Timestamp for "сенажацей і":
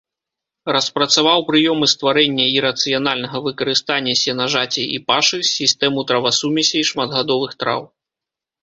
4.23-5.01